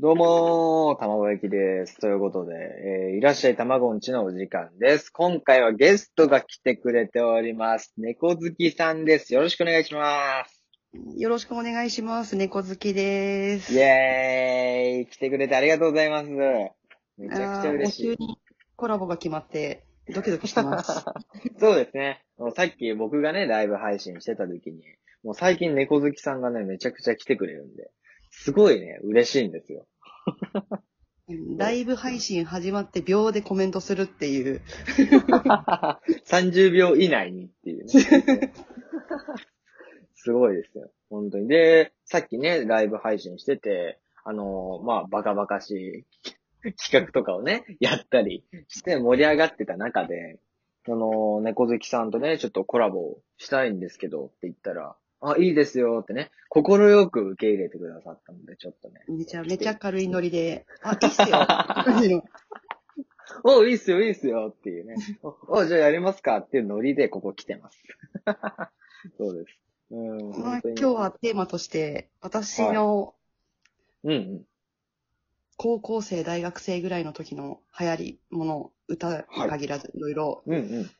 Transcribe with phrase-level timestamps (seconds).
[0.00, 1.98] どうもー、卵焼きです。
[1.98, 5.10] ということで、えーいらっしゃい卵んちのお時間です。
[5.10, 7.94] 今回はゲストが来てくれております。
[7.98, 9.34] 猫好きさんです。
[9.34, 10.64] よろしくお願いします。
[11.16, 12.36] よろしくお願いします。
[12.36, 13.74] 猫好きです。
[13.74, 16.28] イェーイ来てくれてありがとうございます。
[16.30, 16.70] め
[17.28, 18.08] ちゃくちゃ嬉しい。
[18.10, 18.38] に
[18.76, 19.82] コラボが決まって、
[20.14, 21.04] ドキドキしてます。
[21.58, 22.22] そうですね。
[22.54, 24.80] さっき僕がね、ライブ配信してた時に、
[25.24, 27.90] もう最近猫好きさんがね、めちゃくちゃ来てくれるんで、
[28.30, 29.86] すごいね、嬉しいんですよ。
[31.58, 34.62] ライブ配信始まって秒でコメントするっていう。
[36.24, 37.92] 30秒以内にっていうね。
[40.14, 40.90] すごいですよ。
[41.10, 41.48] 本当に。
[41.48, 46.06] で、さっきね、ライブ配信してて、あのーまあ、バカバカし
[46.62, 50.38] い企画とかをね、やったりして盛り上がってた中で、
[50.86, 59.00] その、猫好きさんとね、ちょっとコラボしたいんですけどって言ったら、あ、いいですよってね、心よく受け入れてくださったので、ちょっとね。
[59.08, 62.24] めちゃめちゃ軽いノリで、あ、いいっすよ。
[63.44, 64.94] お、いいっすよ、いいっすよっていうね。
[65.22, 67.82] お、おじゃあやりますかっていうノリでここ来てます。
[69.18, 69.58] そうです。
[69.90, 70.60] うん、まあ。
[70.64, 73.14] 今日はテーマとして、私の
[74.04, 74.44] うんうん。
[75.56, 80.90] 高校生、大学生ぐらいの時の流行りもの、歌に限らず、いろいろ、うんうん。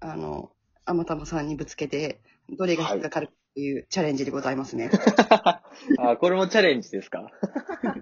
[0.00, 0.50] あの、
[0.84, 4.90] あまたまさんにぶつけて、どれが引っかかるかというチャレンジでございますね。
[5.98, 7.30] あ、これもチャレンジですか？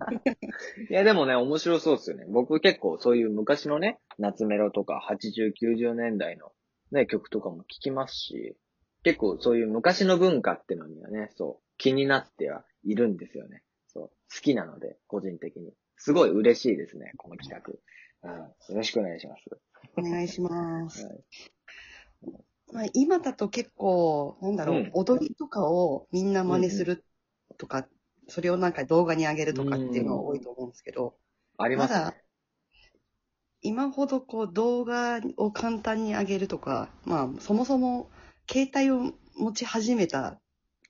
[0.89, 2.25] いや、でもね、面白そうですよね。
[2.29, 6.53] 僕結構そういう昔のね、夏メロとか80、90年代の
[6.93, 8.57] ね、曲とかも聴きますし、
[9.03, 13.63] 結構そういう昔の文化ってのにはね、そう、気になってはいるんですよね。
[13.89, 15.73] そう、好きなので、個人的に。
[15.97, 17.55] すごい嬉しいですね、この企
[18.23, 18.31] 画。
[18.33, 19.43] うん、よろしくお願いします。
[19.97, 21.07] お願いします。
[21.07, 21.25] はい
[22.73, 24.91] まあ、今だと結構、なんだろう、うん。
[24.95, 27.05] 踊りとかをみんな真似する
[27.59, 27.87] とか、
[28.29, 31.15] それをなんか動画に上げるとかっていうのが多いと思うんですけど、
[31.59, 32.01] ありますね。
[32.01, 32.17] まだ
[33.63, 38.09] 今ほどこう動画を簡単に上げるとか、まあそもそも
[38.51, 40.41] 携帯を持ち始めた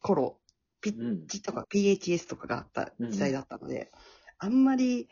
[0.01, 0.39] 頃、
[0.81, 3.91] ピッチとか PHS とかがあった時代だったので、
[4.39, 5.09] あんまり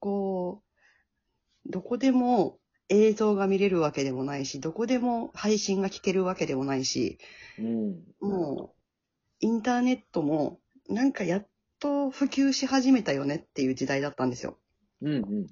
[0.00, 0.62] こ
[1.66, 7.18] う、どこでも映像が見れるわけでもないし、どこでも配信が聞けるわけでもないし、
[7.58, 8.04] うん。
[8.20, 8.76] もう、
[9.40, 11.48] インターネットも、なんかやっ
[11.80, 14.58] と普及し始めたよねっていう時代だったんですよ。
[15.02, 15.46] うんうん。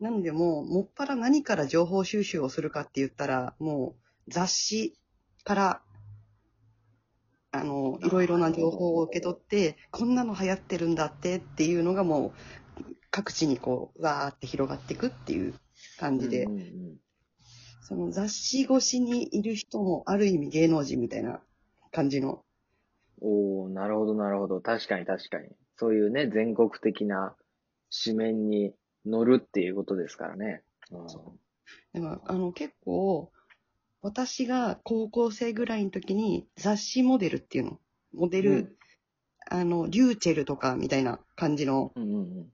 [0.00, 3.94] なのでもう、もっぱら何から情報収集をするかって言ったら、も
[4.26, 4.98] う雑誌
[5.44, 5.82] から、
[7.52, 12.32] あの、いろいろな情報を受け取って、こんなの流行ってるんだってっていうのがも
[12.78, 15.54] う、各地にこう、わーって広がっていくっていう
[16.00, 16.96] 感じで、うんうんうん。
[17.82, 21.40] その雑誌越しにいる人もある意味芸能人みたいな
[21.92, 22.42] 感じの。
[23.20, 24.60] おー、なるほど、なるほど。
[24.62, 25.48] 確かに確かに。
[25.76, 27.36] そういうね、全国的な
[28.04, 28.72] 紙面に
[29.04, 30.62] 乗るっていうことですからね。
[30.90, 31.06] うん。
[31.92, 33.30] でも、あの、結構、
[34.00, 37.80] 私が高校生ぐらいの時に雑誌モデルっていうの、
[38.14, 38.76] モデル、うん。
[39.50, 42.52] あの、リューチェルとかみたいな感じの、うんうん。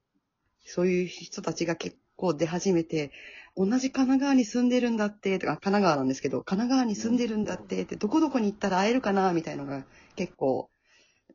[0.65, 3.13] そういう人たちが結構出始めて、
[3.57, 9.85] 同じ神奈川に住んでるんだって、とか、神奈川なんですけど、神奈川に住んでるんだって、って、どこどこに行ったら会えるかな、みたいなのが
[10.17, 10.71] 結構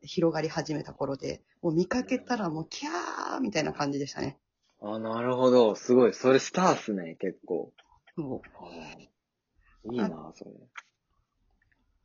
[0.02, 4.38] 広がり始めた頃で、もう見かけたらもうキャーみたいな感じでしたね。
[4.80, 4.94] うん。
[4.94, 5.74] あ、なるほど。
[5.74, 6.12] すごい。
[6.12, 7.72] それスターっすね、結構。
[9.84, 10.50] いいなそれ。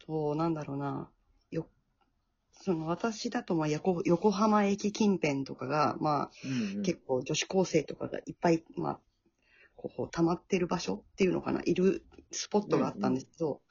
[0.06, 1.10] と、なんだろうな、よ、
[2.68, 9.00] その私だとまあ横横浜駅近辺とかが、まあうんうん結構女子高生とかがいっぱい、まあ、
[9.78, 13.62] こう溜まってる場所っていうのかな、いるスポットがあったんですけど、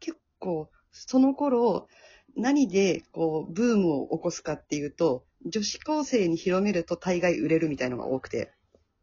[0.00, 1.88] 結構その頃、
[2.36, 8.52] 何でこうブームを起こすかっていうと、女子高生に広めると大概売れるみたいのが多くて、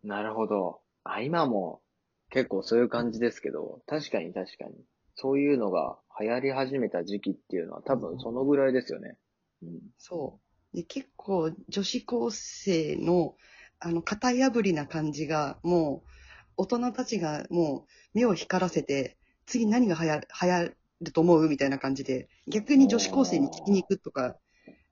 [0.03, 0.81] なるほど。
[1.03, 1.81] あ、今も
[2.29, 4.75] 結構そういう感じですけど、確かに確かに。
[5.15, 9.17] そういうのが流行り始めた時期っていうのは多分そのぐらいですよね。
[9.63, 9.79] うん。
[9.97, 10.39] そ
[10.73, 10.77] う。
[10.77, 13.35] で、結構女子高生の、
[13.79, 16.09] あの、型破りな感じが、もう、
[16.57, 24.37] 大人たちがもう目を光らせて、次何が流行流行ると思うみたいな感じで、逆に女子高生に聞きに行くとか、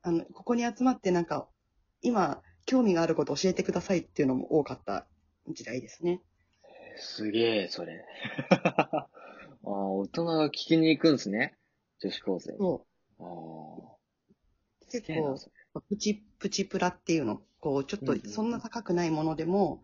[0.03, 1.49] あの、ここに集まってなんか、
[2.01, 5.07] 今、興味があること教えてくださいっていうのも多かった
[5.49, 6.21] 時代ですね。
[6.97, 8.03] すげえ、それ。
[8.61, 11.57] あー大人が聞きに行くんですね。
[11.99, 12.59] 女子高生に。
[12.59, 12.85] そ
[13.19, 13.27] あー
[13.93, 13.96] う。
[14.91, 15.39] 結構、
[15.89, 19.83] プチ、プチプラっていうの、こう、ちょっとそんな高くないものでも、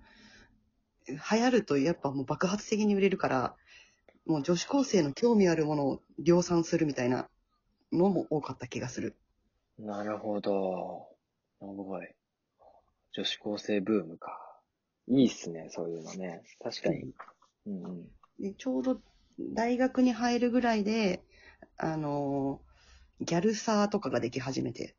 [1.07, 3.55] 流行るとやっぱもう爆発的に売れるから、
[4.25, 7.29] もう女子高生の興味あるものを量産するみたいな
[7.91, 9.15] のも多かった気がする。
[9.79, 11.07] なるほど。
[11.59, 12.07] すごい。
[13.13, 14.39] 女子高生ブームか。
[15.07, 16.41] いいっすね、そういうのね。
[16.63, 17.13] 確かに。
[17.67, 18.07] うんうん。
[18.39, 18.99] でちょうど
[19.39, 21.23] 大学に入るぐらいで、
[21.77, 22.62] あのー
[23.23, 24.95] ギャルサーとかができ始めて。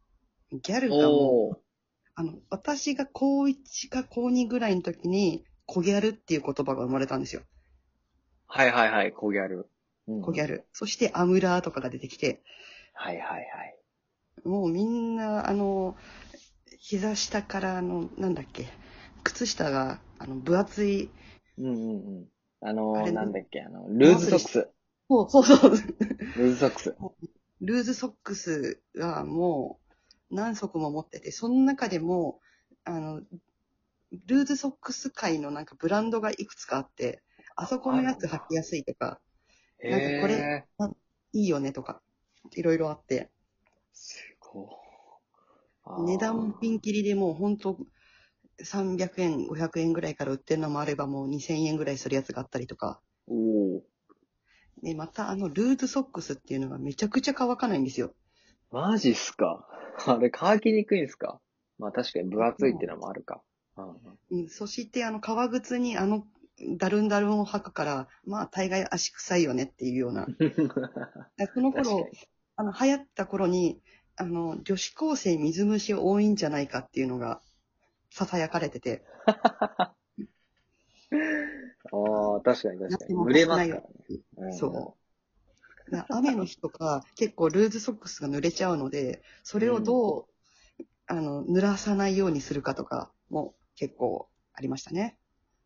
[0.51, 1.61] ギャルがもう。
[2.15, 7.43] あの、私が高1か高2ぐらいの時に、コギャルっていう言葉が生まれたんですよ。
[8.47, 9.69] はいはいはい、コギャル。
[10.07, 10.67] うんコギャル。
[10.73, 12.43] そしてアムラーとかが出てきて、
[12.93, 13.79] はいはいはい。
[14.45, 15.97] もうみんな、あの、
[16.79, 18.67] 膝下から、あの、なんだっけ、
[19.25, 21.11] 靴下が、あの、分厚い、
[21.59, 22.29] うんうんうん。
[22.61, 24.69] あのー、あなんだっけ、あの、ルーズソックス。
[25.09, 26.97] そうそうそう、ルーズソックス。
[27.65, 29.81] ルーズソックスがも
[30.31, 32.41] う何足も持ってて、その中でも、
[32.85, 33.23] あの、
[34.27, 37.23] ルーズソックス界のなんかブランドがいくつかあって、
[37.57, 39.21] あそこのやつ履きやすいとか、
[39.89, 40.67] なんかこれへ
[41.33, 42.03] いいよねとか、
[42.53, 43.29] いろいろあって、ー
[43.93, 44.81] すご
[45.99, 46.03] い。
[46.07, 47.79] 値段ピンキリでもうほんと
[48.63, 53.01] 300円、500円ぐらいから売ってるのもあればもう2000円ぐらいするやつがあったりとか。
[53.27, 53.94] おー。
[54.85, 58.15] で、またあのルーズソックスっていうのがめちゃくちゃ乾かないんですよ。
[58.71, 59.67] マジっすか？
[60.07, 61.41] あれ乾きにくいんすか？
[61.79, 63.43] まあ確かに分厚いってのもあるか。
[63.77, 63.95] うんうん
[64.31, 66.25] うんそしてあの革靴にあの
[66.77, 70.27] ダルンダルンを履くから、まあ大概足臭いよねっていうような。
[71.37, 72.09] でその頃
[72.57, 73.81] あの流行った頃に、
[74.17, 77.41] あの女子高生水虫多いんじゃないかっていうのが
[78.13, 79.03] 囁かれてて、
[81.95, 83.11] ああ、確かに確かに。
[83.11, 83.83] 夏も蒸れますから
[84.47, 84.49] ね。
[84.49, 85.05] んそう。
[86.09, 90.25] 雨の日とか結構ルーズソックスが濡れちゃうので、それをどう、
[91.07, 95.17] あの、濡らさないようにするかとかも結構ありましたね。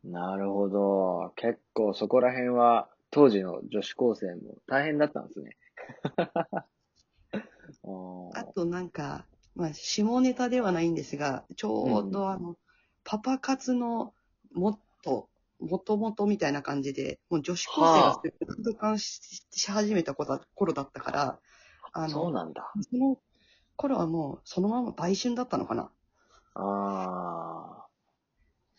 [0.04, 1.32] なるほど。
[1.36, 5.56] 結構そこら辺は当時の女子高生も大変だったんですね。
[8.34, 12.56] あとなんか、まあ、下ネタではないんですが、ちょうどあの、
[13.04, 14.12] パパ活の
[14.52, 15.28] もっと、
[15.60, 21.38] もともとみたいな感じで、もう女子高生が空間しし始めた頃だ頃だったから、
[21.92, 22.72] あの、そうなんだ。
[22.90, 23.18] その
[23.76, 25.90] 頃はもうそのまま売春だったのかな。
[26.54, 27.86] あ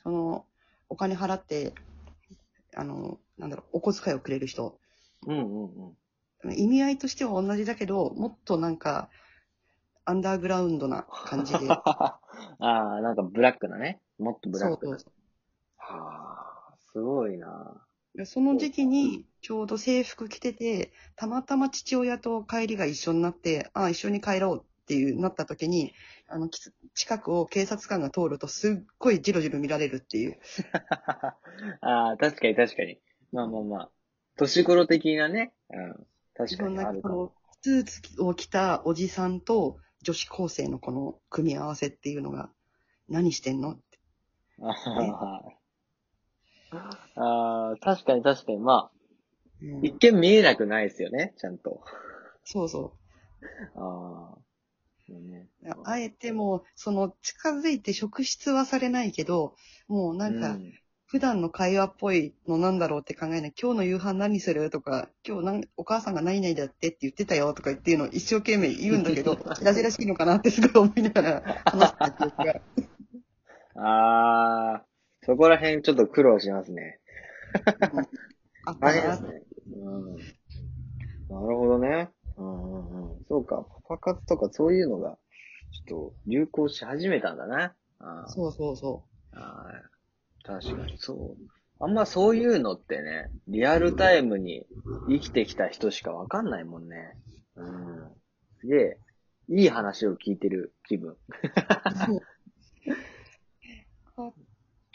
[0.03, 0.45] その、
[0.89, 1.73] お金払って、
[2.75, 4.79] あの、なんだろう、お小遣いをくれる人。
[5.27, 5.31] あ。
[5.31, 5.93] うんうん
[6.43, 6.53] うん。
[6.57, 9.09] 意味合いとしては同じだけど、もっとなんか、
[10.05, 11.67] アンダーグラウンドな感じで。
[11.69, 12.19] あ
[12.59, 14.01] あ、なんかブラックなね。
[14.17, 14.91] もっとブラックな。
[14.91, 15.13] そうそう
[15.77, 16.28] はあ、
[16.93, 17.85] すごいな。
[18.15, 25.93] でその時期にちょうど制服着てて、たまたま父親と帰りが一緒になって、ああ、一緒に帰ろうっていうなった時に、
[26.27, 26.59] あの、き
[26.95, 30.39] 近くを警察官が通るとすっごいジロジロ見られるっていう。
[31.81, 32.99] ああ、確かに確かに。
[33.31, 33.91] まあまあまあ。
[34.35, 35.53] 年頃的なね。
[35.69, 36.07] うん。
[36.33, 37.33] 確かにあるかも。
[37.61, 42.49] スーツを着たおじさんと女子高生のこの組み合わせっていうのが、
[43.07, 43.99] 何してんのって。
[44.61, 45.58] あー
[46.71, 48.59] あー、確かに確かに。
[48.59, 48.91] まあ、
[49.61, 51.81] うん一見見えなくないですよね、ちゃんと。
[52.43, 52.93] そうそ
[53.75, 54.37] ああ。
[55.09, 55.81] ね、う。
[55.83, 59.55] あえてもう、その、近づいて職質はされないけど、
[59.87, 60.73] もうなんか、うん
[61.11, 63.53] 普段の会話っぽいのなんだろうって考えない。
[63.59, 72.61] 今日の夕飯何するとか、今日なんお母さんが何々だってって言ってたよとか言っていうのを一生懸命言うんだけど、らしらしいのかなってすごい思いながら話した記憶が。
[73.75, 74.85] ああ、
[75.29, 76.97] そこら辺ちょっと苦労しますね。
[78.65, 79.43] あ大変ですね。
[79.77, 80.17] うん。
[81.29, 82.09] なるほどね。
[82.35, 83.17] うんうんうん。
[83.27, 83.57] そうか、
[83.87, 85.19] パパ活とかそういうのが、
[85.87, 87.75] ちょっと流行し始めたんだな。
[87.99, 91.43] あーそうそうそあー確かにそう。
[91.79, 94.65] あんまそういうのってね、リアルタイムに
[95.07, 97.15] 生きてきた人しかわかんないもんね。
[97.55, 98.07] うん。
[98.61, 98.97] すげえ、
[99.49, 101.11] いい話を聞いてる気分。
[101.11, 102.19] う。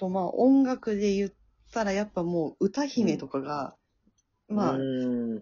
[0.05, 1.31] あと、まあ、音楽で言っ
[1.73, 3.75] たらやっぱもう歌姫とかが、
[4.49, 4.79] まあ。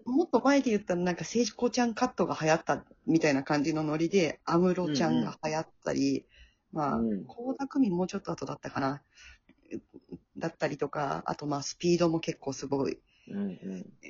[0.05, 6.25] もっと前で言ったらなんか聖子ちゃんカットが流行ったみたいな感じのノリで、安室ちゃんが流行ったり、
[6.71, 9.01] まあうん、倖田來未もうちょっと後だったかな。
[10.37, 12.99] だったりとか、あとまあスピードも結構すごい。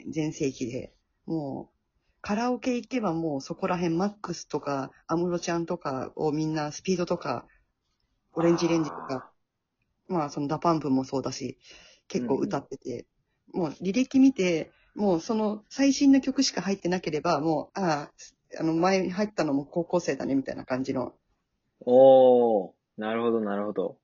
[0.09, 0.93] 全盛期で、
[1.25, 1.75] もう、
[2.21, 7.45] カラオケ行けばもうそこら辺マックスとか、安室ちゃんとかをみんなスピードとか、
[8.33, 9.32] オレンジレンジとか、
[10.07, 11.57] まあそのダパンプもそうだし、
[12.07, 13.05] 結構歌ってて、
[13.53, 18.11] もう履歴見て、もうその最新の曲しか入ってなければ、もう、ああ、
[18.59, 21.13] あの前に入ったのも高校生だねみたいな感じの、
[21.81, 23.97] おー、なるほど、なるほど。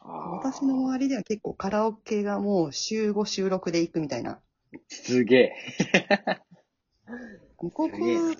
[0.00, 4.40] 私の周りでは結構カラオケがもう週5週6で行くみたいな。
[4.88, 5.52] すげえ。
[7.56, 7.88] 高校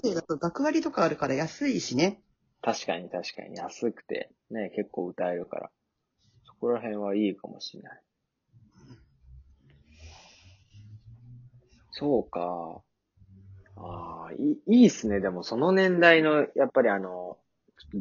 [0.03, 2.21] 生だと学割とかあるから安いしね。
[2.63, 3.57] 確かに確かに。
[3.57, 5.71] 安くて、ね、結構歌えるから。
[6.61, 8.01] そこら辺はいいかもしれない。
[11.93, 12.83] そうか。
[13.77, 14.37] ああ、い
[14.67, 15.21] い、いいっすね。
[15.21, 17.39] でもその年代の、やっぱりあの、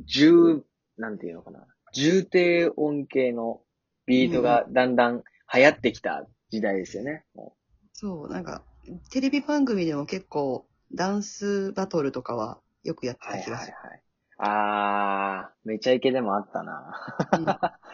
[0.08, 0.64] 重、
[0.98, 1.68] なんていうのかな。
[1.94, 3.62] 重低音系の
[4.08, 5.24] ビートがだんだん
[5.54, 7.26] 流行ってきた時代ですよね。
[7.36, 7.56] も
[7.94, 8.64] そう、なんか、
[9.12, 13.74] テレビ番組でも結構、ダンスバトルとかはよくやってうはいた気がする。
[13.76, 14.02] はいはい。
[14.40, 16.94] ああ、めちゃイケでもあったな。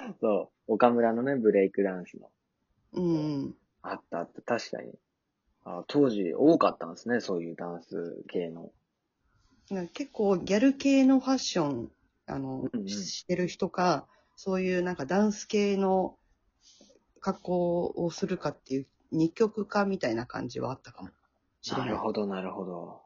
[0.22, 0.74] そう。
[0.74, 2.29] 岡村のね、ブレイクダンスの。
[2.93, 3.03] うん。
[3.03, 3.55] うん。
[3.81, 4.41] あったあった。
[4.41, 4.93] 確かに。
[5.65, 7.22] あ当時多かったんですね。
[7.22, 8.72] そういうダンス系の。
[9.93, 11.91] 結構ギャル系のファッション、
[12.27, 16.17] あの、うんうんしてる人か、そういうなんかダンス系の
[17.22, 21.10] 格好をするかっていう二極化みたいな感じはあったかも
[21.62, 21.86] しれな。
[21.86, 23.01] ないるほど、なるほど。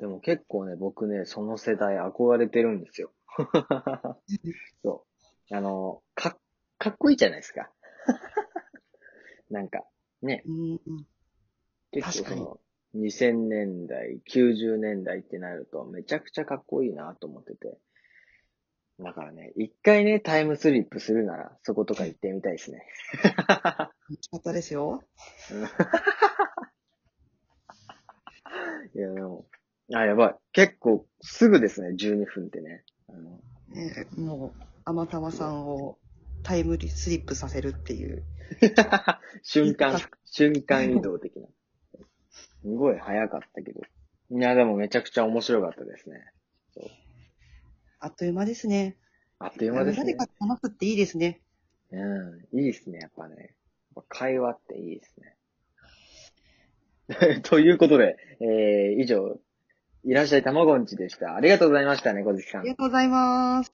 [0.00, 3.12] でも結構ね、僕ね、その世代憧れてるんですよ。
[4.82, 5.06] そ
[5.50, 5.54] う。
[5.54, 6.38] あの、か、
[6.78, 7.70] かっこいいじゃないですか。
[9.50, 9.84] なんか、
[10.22, 11.06] ね、うんうん。
[11.90, 12.60] 結構その、
[12.94, 17.78] 2000年代、90年代ってなると、めちゃくちゃかっこいいなと思ってて。
[19.00, 22.86] だからね、一回ね、タイムスリップするなら、そことか行ってみたいですね。
[23.22, 25.02] 楽しかですよ。
[28.94, 29.46] いや、でも、
[29.94, 30.36] あ、やばい。
[30.52, 32.84] 結構、すぐですね、12分ってね。
[33.12, 35.98] あのね、もう、あまたまさんを
[36.42, 38.24] タイムスリップさせるっていう。
[39.42, 41.48] 瞬間、瞬間移動的な。
[42.30, 43.80] すごい早かったけど。
[44.30, 46.32] いや、でもめちゃくちゃ面白かったですね。
[48.04, 48.96] あっという間ですね。
[49.38, 50.16] あっという間ですね誰。
[50.16, 51.40] かと話すっていいですね。
[51.92, 51.96] う
[52.56, 53.54] ん、いいですね、やっぱね。
[54.08, 55.36] 会話っていいですね。
[57.44, 59.38] ということで、えー、以上、
[60.04, 61.34] いらっしゃいたまごんちでした。
[61.34, 62.70] ありがとうございましたね、小月さんあり。
[62.70, 63.70] がとうございます。